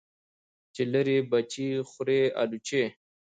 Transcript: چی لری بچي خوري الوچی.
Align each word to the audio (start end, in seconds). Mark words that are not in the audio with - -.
چی 0.73 0.83
لری 0.91 1.17
بچي 1.31 1.67
خوري 1.89 2.21
الوچی. 2.41 2.83